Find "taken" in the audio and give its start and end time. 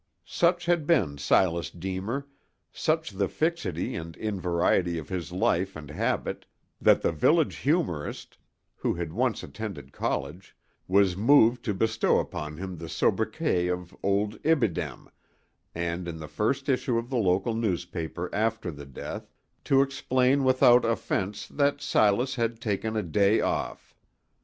22.59-22.95